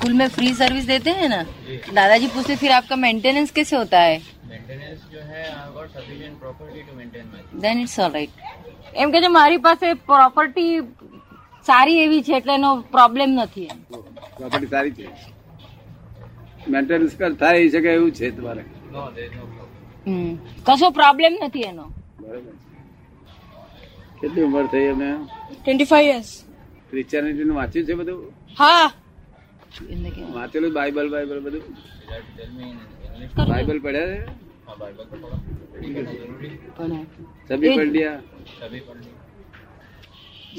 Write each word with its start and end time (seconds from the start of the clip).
School 0.00 0.12
में 0.14 0.28
free 0.30 0.52
service 0.54 0.86
देते 0.86 1.10
हैं 1.12 1.28
ना 1.28 1.42
दादाजी 1.92 2.28
पूछते 2.28 2.56
फिर 2.56 2.72
आपका 2.72 2.96
मेंटेनेंस 2.98 3.50
कैसे 3.52 3.76
होता 3.76 4.00
है 4.02 4.16
મેન્ટેનન્સ 4.48 5.00
જો 5.10 5.22
હે 5.24 5.40
I 5.44 5.70
got 5.72 5.90
sufficient 5.94 6.38
property 6.40 6.82
to 6.82 6.94
maintain 6.96 7.24
my 7.28 7.60
then 7.62 7.80
it's 7.80 7.98
all 8.00 8.12
right 8.12 8.34
એમ 8.96 9.12
કે 9.12 9.20
છે 9.20 9.30
મારી 9.30 9.60
પાસે 9.60 9.86
પ્રોપર્ટી 10.04 10.74
સારી 11.66 12.02
એવી 12.02 12.22
છે 12.22 12.36
એટલે 12.36 12.54
એનો 12.54 12.70
પ્રોબ્લેમ 12.92 13.30
નથી 13.36 13.66
એમ 13.68 13.78
પ્રોપર્ટી 14.36 14.70
સારી 14.70 14.94
છે 14.94 15.06
મેન્ટેનન્સ 16.70 17.16
કર 17.16 17.32
થાય 17.36 17.70
શકે 17.70 17.90
એવું 17.92 18.12
છે 18.14 18.30
તમારે 18.32 18.62
નો 18.90 19.06
દેર 19.10 19.24
ઇઝ 19.24 19.36
નો 19.36 19.44
પ્રોબ્લેમ 19.48 19.72
હમ. 20.06 20.32
કશો 20.66 20.88
પ્રોબ્લેમ 20.92 21.32
નથી 21.40 21.66
એનો 21.66 21.86
બરાબર 22.20 22.54
કેટલી 24.20 24.44
ઉંમર 24.44 24.66
થઈ 24.68 24.86
એમને 24.90 25.10
ટ્વેન્ટી 25.54 25.88
ફાઈવ 25.88 26.10
યર્સ 26.10 26.30
ક્રિશ્ચિયાનિટી 26.90 27.46
નું 27.46 27.56
વાંચ્યું 27.56 27.86
છે 27.86 27.94
બધું 27.96 28.20
હા 28.56 28.86
જિંદગી 28.86 28.99
વાંચેલું 30.31 30.73
બાઇબલ 30.73 31.07
બાઇબલ 31.09 31.39
બધું 31.41 31.63
બાઇબલ 33.47 33.77
પડ્યા 33.81 34.07
છે 34.13 34.51
सभी 37.45 37.69
पढ़ 37.71 37.87
लिया 37.87 38.11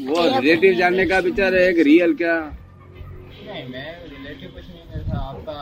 वो 0.02 0.24
रिलेटिव 0.34 0.74
जानने 0.76 1.04
का 1.06 1.18
विचार 1.20 1.54
है 1.54 1.72
कि 1.74 1.82
रियल 1.84 2.14
क्या 2.16 2.36
नहीं 2.38 3.64
मैं 3.68 3.88
रिलेटिव 4.06 4.50
कुछ 4.50 4.66
नहीं 4.66 4.84
मेरा 4.86 5.18
आपका 5.22 5.56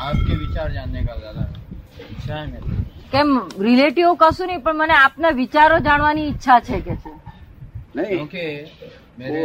आपके 0.00 0.34
विचार 0.36 0.72
जानने 0.72 1.02
का 1.02 1.16
ज़्यादा 1.16 1.44
ઈચ્છા 2.02 2.40
હે 2.46 2.60
કેમ 3.10 3.28
રિલેટિવ 3.60 4.08
કશું 4.16 4.46
નહીં 4.46 4.62
પણ 4.62 4.78
મને 4.78 4.94
આપના 4.96 5.32
વિચારો 5.34 5.76
જાણવાની 5.80 6.26
ઈચ્છા 6.26 6.60
છે 6.62 6.80
કે 6.80 6.96
છે 6.98 7.12
નહીં 7.96 8.20
ઓકે 8.20 8.44
मेरे 9.18 9.44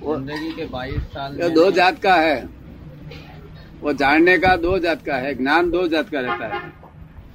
ज़िंदगी 0.00 0.50
के 0.52 0.64
22 0.66 1.02
साल 1.12 1.32
में 1.32 1.54
दो 1.54 1.70
जात 1.70 1.98
का 2.02 2.14
है। 2.14 2.48
वो 3.80 3.92
जानने 3.92 4.36
का 4.38 4.54
दो 4.56 4.78
जात 4.78 5.02
का 5.06 5.16
है 5.16 5.34
ज्ञान 5.34 5.70
दो 5.70 5.86
जात 5.88 6.08
का 6.08 6.20
रहता 6.20 6.46
है। 6.46 6.60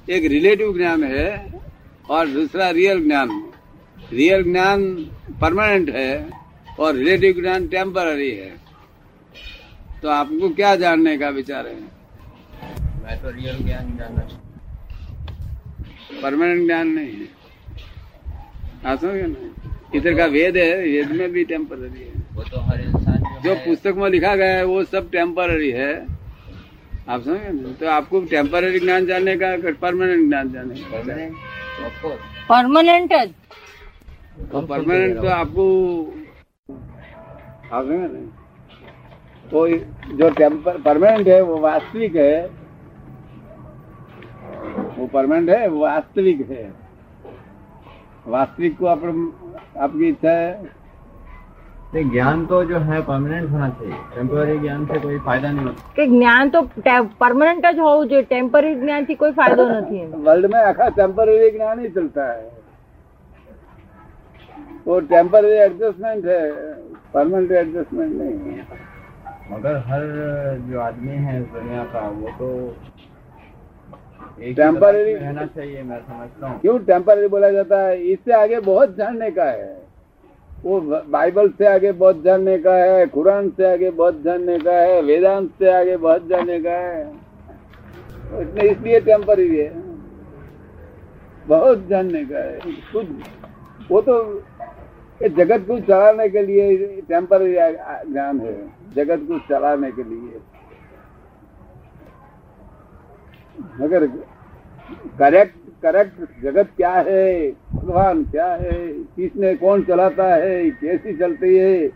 एक 0.08 0.24
रिलेटिव 0.30 0.72
ज्ञान 0.76 1.04
है 1.04 1.26
और 2.10 2.28
दूसरा 2.28 2.70
रियल 2.70 3.02
ज्ञान। 3.04 3.30
रियल 4.12 4.42
ज्ञान 4.42 4.84
परमानेंट 5.40 5.90
है 5.90 6.30
और 6.80 6.94
रिलेटिव 6.94 7.40
ज्ञान 7.40 7.66
टेम्पररी 7.68 8.30
है। 8.30 8.50
तो 10.02 10.08
आपको 10.10 10.48
क्या 10.54 10.74
जानने 10.76 11.16
का 11.18 11.28
विचार 11.30 11.66
है? 11.66 11.74
मैं 11.74 13.20
तो 13.22 13.30
रियल 13.30 13.58
ज्ञान 13.64 13.96
जानना 13.98 14.22
चाहता 14.22 14.44
परमानेंट 16.22 16.66
ज्ञान 16.66 16.88
नहीं 16.88 17.12
है। 17.12 17.28
आप 18.84 18.98
समझे 19.00 19.26
ना 19.26 19.65
इधर 19.96 20.14
का 20.14 20.26
वेद 20.26 20.56
है 20.56 20.76
वेद 20.78 21.10
में 21.10 21.32
भी 21.32 21.44
टेम्पररी 21.44 22.02
है। 22.04 22.12
वो 22.34 22.42
तो 22.42 22.60
हर 22.60 22.80
इंसान 22.80 23.18
जो, 23.18 23.40
जो 23.44 23.54
पुस्तक 23.54 23.94
में 23.96 24.08
लिखा 24.10 24.34
गया 24.36 24.56
है 24.56 24.64
वो 24.64 24.84
सब 24.84 25.10
टेम्पररी 25.10 25.70
है। 25.70 25.94
आप 27.08 27.22
समझे? 27.22 27.72
तो 27.72 27.88
आपको 27.88 28.20
टेम्पररी 28.20 28.80
ज्ञान 28.80 29.06
जानने 29.06 29.36
का 29.36 29.56
परमानेंट 29.80 30.28
ज्ञान 30.28 30.52
जानने 30.52 30.74
का 30.74 30.98
परमानेंट 30.98 31.34
परमानेंट 34.68 35.16
तो, 35.16 35.22
तो 35.22 35.28
आपको 35.28 35.64
आप 37.72 37.84
समझे? 37.84 38.26
तो 39.50 39.68
जो 40.16 40.30
टेम्पर 40.30 40.80
परमानेंट 40.82 41.28
है 41.28 41.40
वो 41.42 41.56
वास्तविक 41.56 42.16
है। 42.16 42.46
वो 44.98 45.06
परमानेंट 45.06 45.50
है 45.50 45.68
वो 45.68 45.80
वास्तविक 45.80 46.50
है। 46.50 46.85
वास्तविक 48.27 48.77
को 48.77 48.85
आप 48.87 49.03
आपकी 49.79 50.07
इच्छा 50.07 50.31
है 50.31 50.79
ये 51.93 52.03
ज्ञान 52.05 52.45
तो 52.45 52.63
जो 52.65 52.77
है 52.81 53.01
परमानेंट 53.03 53.49
होना 53.51 53.67
चाहिए 53.71 53.95
टेम्पोररी 54.15 54.57
ज्ञान 54.59 54.85
से 54.85 54.99
कोई 54.99 55.17
फायदा 55.25 55.49
नहीं 55.51 55.65
होता 55.65 55.81
કે 55.95 56.03
જ્ઞાન 56.07 56.51
તો 56.51 56.59
પરમનન્ટ 57.21 57.65
જ 57.69 57.79
હોવું 57.79 58.05
જોઈએ 58.05 58.23
ટેમ્પરરી 58.25 58.71
જ્ઞાનથી 58.75 59.15
કોઈ 59.17 59.33
ફાયદો 59.33 59.65
નથી 59.71 59.97
એમ 59.97 60.11
वर्ल्ड 60.23 60.45
में 60.53 60.61
आखा 60.61 60.87
टेम्पररी 60.99 61.49
ज्ञान 61.51 61.79
ही 61.79 61.89
चलता 61.97 62.27
है 62.29 62.45
वो 64.85 64.99
टेम्पररी 65.07 65.57
एडजस्टमेंट 65.65 66.25
है 66.27 66.39
परमानेंट 67.13 67.51
एडजस्टमेंट 67.53 68.13
नहीं 68.15 68.55
है 68.55 68.79
मगर 69.51 69.75
हर 69.87 70.03
जो 70.69 70.79
आदमी 70.81 71.17
है 71.25 71.33
इस 71.41 71.47
दुनिया 71.53 71.83
का 71.93 72.07
वो 72.15 72.29
तो 72.37 72.49
तलाश 74.38 74.94
में 74.94 75.14
रहना 75.14 75.44
चाहिए 75.46 75.82
मैं 75.82 75.98
समझता 75.98 76.46
हूँ। 76.46 76.60
क्यों 76.60 76.78
टेम्पररी 76.84 77.28
बोला 77.28 77.50
जाता 77.50 77.80
है? 77.80 78.02
इससे 78.02 78.32
आगे 78.34 78.60
बहुत 78.62 78.96
जानने 78.96 79.30
का 79.30 79.44
है। 79.44 79.76
वो 80.64 80.80
बाइबल 81.10 81.48
से 81.48 81.66
आगे 81.66 81.92
बहुत 81.94 82.22
जानने 82.22 82.58
का 82.58 82.74
है 82.74 83.06
कुरान 83.06 83.48
से 83.50 83.72
आगे 83.72 83.90
बहुत 83.92 84.20
जानने 84.22 84.58
का 84.58 84.72
है 84.72 85.00
वेदांत 85.02 85.50
से 85.58 85.70
आगे 85.72 85.96
बहुत 85.96 86.26
जानने 86.28 86.58
का 86.60 86.70
है। 86.72 87.04
तो 88.30 88.40
इसलिए 88.42 88.70
इसलिए 88.70 89.00
टेम्पररी 89.00 89.56
है। 89.56 89.70
बहुत 91.46 91.86
जानने 91.88 92.24
का 92.24 92.38
है। 92.38 92.58
खुद 92.92 93.22
वो 93.90 94.00
तो 94.00 94.16
ये 95.20 95.28
जगत 95.28 95.66
को 95.66 95.78
चलाने 95.80 96.28
के 96.28 96.42
लिए 96.42 97.00
टेम्पररी 97.08 97.52
ज्ञान 98.12 98.40
है। 98.40 98.54
जगत 98.94 99.26
को 99.28 99.38
चलाने 99.48 99.90
के 99.92 100.02
लिए। 100.04 100.40
मगर 103.60 104.06
करेक्ट 105.18 105.56
करेक्ट 105.82 106.42
जगत 106.42 106.68
क्या 106.76 107.04
है? 107.06 107.50
भगवान 107.50 108.24
क्या 108.24 108.54
है? 108.54 108.88
किसने 108.88 109.56
कौन 109.56 109.82
चलाता 109.82 110.34
है? 110.34 110.70
कैसी 110.70 111.16
चलती 111.16 111.56
है? 111.56 111.86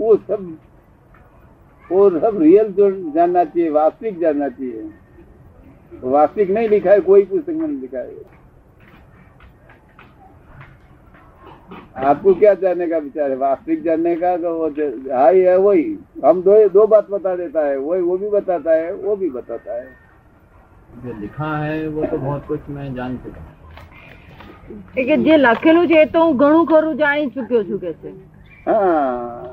वो 0.00 0.16
सब 0.16 0.58
वो 1.92 2.10
सब 2.10 2.38
रियल 2.40 2.72
जो 2.72 3.12
जानना 3.12 3.44
चाहिए, 3.44 3.70
वास्तविक 3.70 4.18
जानना 4.18 4.48
चाहिए। 4.48 4.90
वास्तविक 6.00 6.50
नहीं 6.50 6.68
लिखा 6.68 6.90
है, 6.90 7.00
कोई 7.00 7.24
पुस्तक 7.24 7.50
में 7.50 7.68
नहीं 7.68 7.80
लिखा 7.80 7.98
है। 7.98 8.38
आपको 11.96 12.34
क्या 12.34 12.54
जानने 12.54 12.88
का 12.88 12.98
विचार 12.98 13.30
है? 13.30 13.36
वास्तविक 13.36 13.82
जानने 13.82 14.16
का 14.16 14.36
तो 14.36 14.58
वो 14.58 14.70
जो- 14.70 15.12
हाँ 15.12 15.32
है, 15.32 15.56
वही। 15.56 15.98
हम 16.24 16.42
दो 16.42 16.68
दो 16.68 16.86
बात 16.86 17.10
बता 17.10 17.36
देता 17.36 17.60
है, 17.60 17.76
वही, 17.76 18.02
वो 18.02 18.16
भी 18.16 18.28
बताता 18.28 18.72
है, 18.72 18.94
वो 18.94 19.16
भी 19.16 19.30
बताता 19.30 19.74
है। 19.74 20.07
जो 20.97 21.13
लिखा 21.19 21.55
है 21.57 21.87
वो 21.89 22.05
तो 22.05 22.17
बहुत 22.19 22.45
कुछ 22.47 22.69
मैं 22.69 22.93
जान 22.95 23.17
चुका 23.19 23.41
हूँ 23.41 23.51
એ 24.95 25.03
કે 25.05 25.15
જે 25.19 25.37
લખેલું 25.39 25.87
છે 25.87 25.97
એ 25.99 26.05
તો 26.07 26.19
હું 26.21 26.37
ઘણું 26.37 26.65
ખરું 26.67 26.97
જાણી 26.97 27.31
ચુક્યો 27.31 27.63
છું 27.63 27.79
કે 27.79 27.91
છે 27.95 28.11
हाँ 28.65 29.49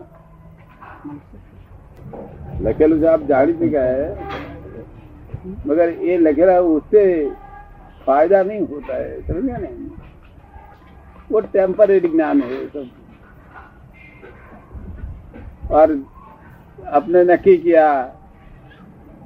लखेलू 2.61 2.99
से 2.99 3.07
आप 3.09 3.23
जान 3.27 3.49
ही 3.49 3.55
चुका 3.57 3.83
है 3.85 4.05
मगर 5.65 5.89
ये 6.03 6.17
लखेला 6.21 6.59
उससे 6.71 7.03
फायदा 8.07 8.43
नहीं 8.43 8.61
होता 8.67 8.97
है 8.97 9.21
समझ 9.23 9.43
गया 9.45 9.59
नहीं 9.59 9.89
वो 11.31 11.41
टेम्परेरी 11.53 12.09
ज्ञान 12.11 12.43
है 12.43 12.49
ये 12.51 12.67
सब 12.69 12.87
और 15.73 15.87
अपने 16.93 17.23
नक्की 17.25 17.57
किया 17.59 17.87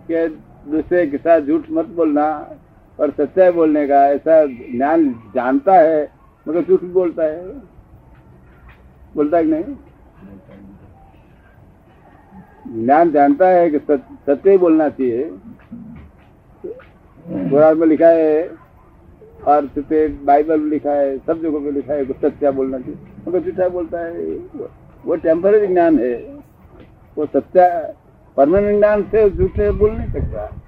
कि 0.09 0.25
दूसरे 0.68 1.08
के 1.08 1.18
साथ 1.18 1.42
झूठ 1.42 1.66
मत 1.72 1.86
बोलना, 1.86 2.56
और 3.00 3.12
सच्चाई 3.12 3.52
बोलने 3.52 3.88
का 3.88 4.06
ऐसा 4.08 4.46
ज्ञान 4.46 5.10
जानता 5.36 5.74
है, 5.74 6.12
मगर 6.48 6.62
झूठ 6.62 6.84
बोलता 6.84 7.24
है। 7.24 7.48
बोलता 9.16 9.42
कि 9.42 9.48
नहीं? 9.48 9.76
ज्ञान 12.86 13.12
जानता 13.12 13.48
है 13.48 13.70
कि 13.70 13.80
सत्य 13.80 14.52
ही 14.52 14.58
बोलना 14.58 14.90
चाहिए। 14.90 15.32
कुरान 17.26 17.78
में 17.78 17.88
लिखा 17.88 18.08
है, 18.08 18.50
और 19.48 19.68
सत्य 19.68 20.08
बाइबल 20.08 20.60
में 20.60 20.70
लिखा 20.70 20.92
है, 20.92 21.18
सब 21.18 21.42
जगह 21.42 21.60
पे 21.60 21.72
लिखा 21.72 21.94
है 21.94 22.06
सत्या 22.06 22.52
बोलना 22.52 22.80
चाहिए। 22.80 22.98
मगर 23.28 23.40
झूठा 23.40 23.70
बोलता 23.70 24.00
है, 24.00 24.26
वो 25.06 25.16
टेम्पररी 25.16 25.68
ज्ञान 25.68 26.00
है। 26.00 26.16
वो 27.18 27.26
सच्चा 27.26 27.68
परमानेंट 28.38 28.80
ज्ञान 28.80 29.04
से 29.04 29.30
झूठे 29.30 29.72
बोल 29.72 29.92
नहीं 29.92 30.12
सकता। 30.14 30.59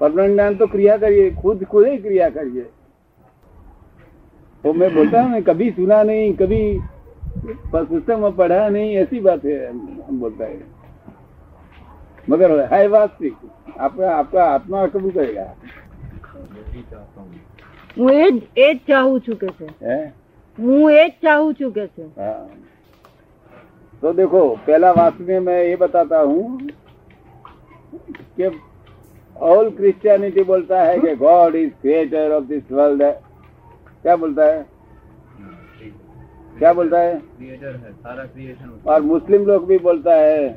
परमानेंट 0.00 0.34
ज्ञान 0.34 0.56
तो 0.56 0.66
क्रिया 0.66 0.96
करिए 0.96 1.30
खुद 1.32 1.64
खुद 1.64 1.86
ही 1.86 1.96
क्रिया 1.98 2.28
करिए 2.30 2.66
तो 4.64 4.72
मैं 4.72 4.94
बोलता 4.94 5.22
हूँ 5.22 5.30
ना, 5.30 5.40
कभी 5.42 5.70
सुना 5.70 6.02
नहीं 6.02 6.32
कभी 6.34 6.60
पुस्तक 7.44 8.16
में 8.18 8.34
पढ़ा 8.36 8.68
नहीं 8.68 8.96
ऐसी 8.96 9.20
बात 9.20 9.44
है 9.44 9.66
हम 9.68 10.20
बोलता 10.20 10.44
है 10.44 10.62
मगर 12.28 12.58
है 12.66 12.86
वास्तविक 12.88 13.78
आपका 13.80 14.14
आपका 14.16 14.44
आत्मा 14.44 14.86
कबूल 14.88 15.10
करेगा 15.12 15.42
यही 16.54 16.82
चाहता 16.82 17.20
हूँ 17.20 17.40
હું 17.96 18.12
એ 18.12 18.22
જ 18.26 18.38
એ 18.58 18.68
જ 18.68 18.78
ચાહું 18.86 19.18
છું 19.20 19.34
કે 19.36 19.48
છે 19.58 19.66
है 19.82 19.98
હું 20.58 20.78
એ 20.92 21.02
જ 21.02 21.12
ચાહું 21.22 21.50
છું 21.54 21.72
કે 21.72 21.84
છે 21.88 22.06
हाँ। 22.18 22.46
तो 24.02 24.12
देखो 24.12 24.40
पहला 24.66 24.90
वास्तव 24.92 25.28
में 25.28 25.40
मैं 25.40 25.60
ये 25.64 25.76
बताता 25.76 26.18
हूँ 26.22 26.40
कि 28.36 28.48
ऑल 29.39 29.69
क्रिश्चियनिटी 29.71 30.43
बोलता 30.43 30.81
है 30.81 30.99
कि 30.99 31.15
God 31.15 31.55
is 31.55 31.69
creator 31.81 32.31
of 32.31 32.43
this 32.45 32.71
world 32.71 33.03
क्या 34.03 34.15
बोलता 34.15 34.45
है? 34.45 34.65
क्या 36.57 36.71
बोलता 36.73 36.99
है? 36.99 37.15
क्रिएटर 37.15 37.75
है 37.75 37.91
सारा 37.93 38.23
क्रिएशन 38.23 38.79
और 38.87 39.01
मुस्लिम 39.01 39.45
लोग 39.45 39.67
भी 39.67 39.77
बोलता 39.77 40.15
है 40.15 40.49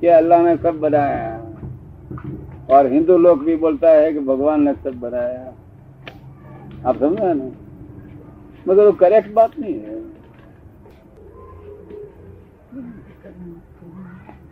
कि 0.00 0.06
अल्लाह 0.06 0.42
ने 0.42 0.56
सब 0.56 0.80
बनाया 0.80 2.76
और 2.76 2.86
हिंदू 2.92 3.16
लोग 3.18 3.44
भी 3.44 3.56
बोलता 3.56 3.90
है 3.90 4.12
कि 4.12 4.18
भगवान 4.28 4.62
ने 4.62 4.72
सब 4.84 5.00
बनाया 5.00 5.52
आप 6.88 6.98
समझे 6.98 7.32
ना? 7.34 7.50
मगर 8.68 8.84
वो 8.86 8.92
करेक्ट 9.00 9.32
बात 9.34 9.58
नहीं 9.58 9.74
है। 9.74 9.98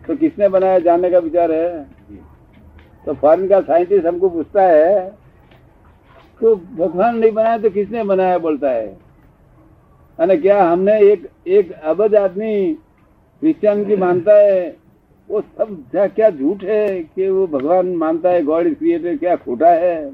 तो 0.07 0.15
किसने 0.15 0.49
बनाया? 0.49 0.79
जानने 0.79 1.09
का 1.11 1.19
विचार 1.19 1.51
है? 1.51 1.98
तो 3.09 3.13
फॉरेन 3.21 3.47
का 3.49 3.59
साइंटिस्ट 3.61 4.05
हमको 4.05 4.29
पूछता 4.29 4.63
है 4.63 5.09
तो 6.41 6.55
भगवान 6.55 7.15
नहीं 7.17 7.31
बनाया 7.31 7.57
तो 7.57 7.69
किसने 7.69 8.03
बनाया? 8.03 8.37
बोलता 8.37 8.69
है। 8.71 8.97
अरे 10.19 10.35
क्या 10.37 10.63
हमने 10.63 10.99
एक 11.11 11.27
एक 11.47 11.71
अबज 11.71 12.15
आदमी 12.15 12.73
क्रिश्चियन 13.41 13.83
की 13.85 13.95
मानता 13.95 14.33
है? 14.35 14.75
वो 15.29 15.41
सब 15.41 15.77
क्या 15.95 16.29
झूठ 16.29 16.63
है 16.63 16.99
कि 17.03 17.29
वो 17.29 17.47
भगवान 17.47 17.87
मानता 17.95 18.29
है? 18.29 18.43
गॉड 18.43 18.67
इज़ 18.67 18.75
क्रिएटेड 18.75 19.19
क्या 19.19 19.35
खोटा 19.35 19.69
है? 19.69 20.11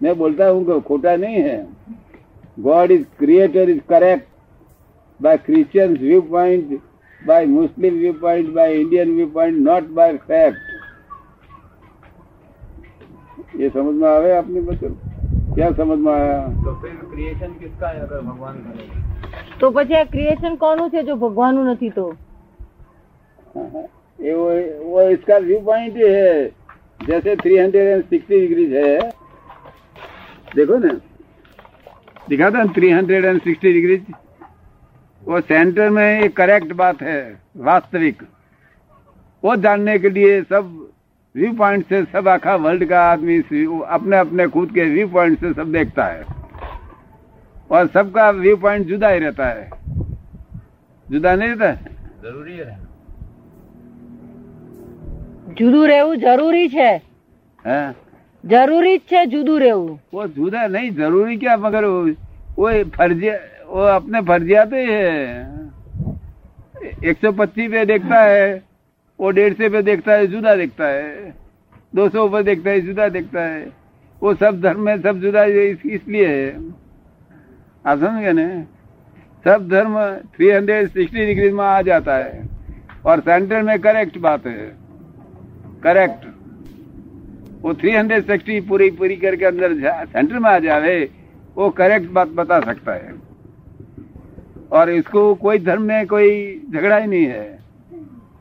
मैं 0.00 0.16
बोलता 0.18 0.48
हूँ 0.48 0.80
खोटा 0.82 1.16
नहीं 1.16 1.40
है। 1.42 1.66
God 2.60 2.90
is 2.90 3.04
created 3.18 3.68
is 3.68 3.80
correct 3.88 4.28
by 5.20 5.36
Christian 5.38 5.96
viewpoint, 5.98 6.70
by 7.22 7.44
Muslim 7.46 7.96
viewpoint, 8.02 8.54
by 8.54 8.72
Indian 8.74 9.10
viewpoint, 9.16 9.58
not 9.60 9.94
by 9.94 10.16
fact. 10.28 10.69
ये 13.59 13.69
समझ 13.71 13.95
में 13.95 14.07
आवे 14.09 14.35
अपने 14.37 14.61
बच्चों 14.63 14.89
क्या 15.55 15.71
समझ 15.73 15.97
में 15.99 16.11
आया 16.13 16.37
तो 16.63 16.75
फिर 16.81 16.95
क्रिएशन 17.09 17.53
किसका 17.59 17.87
है 17.89 17.99
अगर 18.01 18.21
भगवान 18.23 18.55
करेगा 18.63 19.03
તો 19.59 19.71
પછી 19.71 19.95
આ 19.95 20.03
ક્રિએશન 20.07 20.55
કોનું 20.57 20.85
છે 20.89 21.03
જો 21.03 21.15
ભગવાનનું 21.17 21.65
નથી 21.67 21.89
તો 21.91 22.07
ये 24.19 24.33
वो, 24.33 24.47
वो 24.83 25.01
इसका 25.09 25.37
व्यू 25.39 25.59
पॉइंट 25.61 25.95
ही 25.95 26.07
है 26.09 26.45
जैसे 27.01 27.35
360 27.37 28.29
डिग्री 28.29 28.65
है 28.71 28.91
देखो 30.55 30.77
ना 30.77 30.93
दिखाता 32.27 32.63
ना 32.63 32.73
360 32.73 33.73
डिग्री 33.73 33.97
वो 35.23 35.41
सेंटर 35.43 35.89
में 35.89 36.07
एक 36.07 36.35
करेक्ट 36.37 36.73
बात 36.73 37.01
है 37.01 37.19
वास्तविक 37.61 38.23
वो 39.43 39.55
जानने 39.57 39.97
के 39.99 40.09
लिए 40.11 40.41
सब 40.43 40.71
व्यू 41.35 41.51
पॉइंट 41.53 41.85
से 41.85 42.03
सब 42.05 42.27
आखा 42.27 42.55
वर्ल्ड 42.57 42.85
का 42.89 43.01
आदमी 43.03 43.37
अपने 43.89 44.17
अपने 44.17 44.47
खुद 44.49 44.71
के 44.71 44.89
व्यू 44.89 45.07
पॉइंट 45.09 45.39
से 45.39 45.53
सब 45.53 45.71
देखता 45.71 46.05
है 46.05 46.23
और 47.71 47.87
सबका 47.89 48.29
व्यू 48.33 48.55
पॉइंट 48.57 48.87
जुदा 48.87 49.09
ही 49.09 49.19
रहता 49.19 49.47
है 49.49 49.69
जुदा 51.07 51.35
नहीं 51.35 51.49
रहता 51.49 51.69
है 51.69 51.93
जरूरी 52.23 52.51
है 52.51 52.63
रहना 52.63 52.85
જુદું 55.53 55.87
રહેવું 55.87 56.15
જરૂરી 56.17 56.69
છે 56.69 56.89
हाँ? 57.65 57.93
જરૂરી 58.43 58.93
જ 58.99 59.01
છે 59.09 59.21
જુદું 59.27 59.59
રહેવું 59.59 59.99
वो 60.11 60.27
जुदा 60.29 60.61
नहीं 60.67 60.89
जरूरी 60.93 61.37
क्या 61.37 61.57
मगर 61.57 61.85
वो, 61.85 61.99
वो 62.57 62.67
फर्जिया 62.97 63.35
वो 63.67 63.81
अपने 63.91 64.21
फर्जियाते 64.21 64.81
है 64.85 65.03
एक 67.03 67.17
सौ 67.17 67.31
पच्चीस 67.33 67.71
पे 67.71 67.85
देखता 67.85 68.19
है 68.23 68.43
वो 69.20 69.30
डेढ़ 69.30 69.52
सौ 69.54 69.68
पे 69.70 69.82
देखता 69.82 70.12
है, 70.12 70.26
जुदा 70.26 70.54
देखता 70.56 70.86
है। 70.86 71.34
दो 71.94 72.08
सौ 72.08 72.28
पे 72.28 72.42
देखता 72.42 72.70
है, 72.70 72.80
जुदा 72.80 73.08
देखता 73.08 73.42
है। 73.42 73.72
वो 74.22 74.34
सब 74.34 74.60
धर्म 74.60 74.80
में 74.80 75.00
सब 75.02 75.20
जुदा 75.20 75.44
इसलिए 75.44 76.26
है। 76.28 76.70
आप 77.86 77.98
समझ 77.98 78.22
गए 78.22 78.32
ना? 78.32 78.62
सब 79.44 79.68
धर्म 79.68 80.14
360 80.38 81.26
डिग्री 81.26 81.50
में 81.50 81.64
आ 81.64 81.82
जाता 81.82 82.16
है। 82.16 82.48
और 83.06 83.20
सेंटर 83.20 83.62
में 83.62 83.78
करेक्ट 83.78 84.18
बात 84.18 84.46
है। 84.46 84.72
करेक्ट 85.82 86.26
वो 87.62 87.72
360 87.74 88.60
पूरी 88.60 88.90
पूरी 88.90 89.16
करके 89.16 89.44
अंदर 89.44 89.74
सेंटर 90.06 90.38
में 90.38 90.50
आ 90.50 90.58
जावे, 90.58 91.10
वो 91.56 91.70
करेक्ट 91.70 92.10
बात 92.10 92.28
बता 92.28 92.60
सकता 92.60 92.92
है। 92.92 93.14
और 94.72 94.90
इसको 94.90 95.34
कोई 95.34 95.58
धर्म 95.58 95.82
में 95.82 96.06
कोई 96.06 96.60
झगड़ा 96.70 96.96
ही 96.96 97.06
नहीं 97.06 97.26
है। 97.26 97.59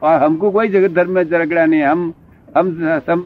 और 0.01 0.23
हमको 0.23 0.51
कोई 0.51 0.67
जगत 0.67 0.95
धर्म 0.95 1.11
में 1.11 1.23
झगड़ा 1.23 1.65
नहीं 1.65 1.81
हम 1.81 2.13
हम 2.57 2.99
सम, 2.99 3.23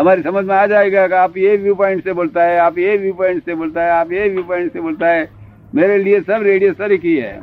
हमारी 0.00 0.22
समझ 0.22 0.44
में 0.44 0.54
आ 0.54 0.66
जाएगा 0.66 1.06
कि 1.08 1.14
आप 1.14 1.36
ये 1.36 1.56
व्यू 1.56 1.74
पॉइंट 1.74 2.04
से 2.04 2.12
बोलता 2.12 2.42
है 2.42 2.58
आप 2.58 2.78
ये 2.78 2.96
व्यू 2.96 3.12
पॉइंट 3.12 3.44
से 3.44 3.54
बोलता 3.54 3.82
है 3.82 3.90
आप 3.90 4.12
ये 4.12 4.28
व्यू 4.28 4.42
पॉइंट 4.42 4.72
से 4.72 4.80
बोलता 4.80 5.06
है। 5.06 5.28
मेरे 5.74 5.98
लिए 5.98 6.20
सब 6.20 6.42
रेडियो 6.42 6.72
सर 6.72 6.92
ही 6.92 7.16
है। 7.16 7.40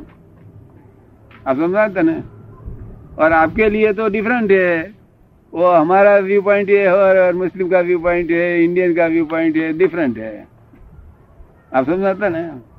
आप 1.46 1.56
समझाते 1.56 2.02
ना? 2.02 2.22
और 3.18 3.32
आपके 3.32 3.68
लिए 3.70 3.92
तो 3.92 4.08
डिफरेंट 4.08 4.50
है। 4.50 4.94
वो 5.54 5.66
हमारा 5.66 6.16
व्यू 6.16 6.42
पॉइंट 6.42 6.70
ये 6.70 6.80
है 6.80 6.94
और, 6.94 7.32
मुस्लिम 7.32 7.68
का 7.68 7.80
व्यू 7.80 7.98
पॉइंट 7.98 8.30
है 8.30 8.64
इंडियन 8.64 8.94
का 8.94 9.06
व्यू 9.06 9.26
पॉइंट 9.26 9.56
है 9.56 9.72
डिफरेंट 9.78 10.18
है। 10.18 10.46
आप 11.74 11.86
समझाते 11.86 12.28
ना? 12.28 12.60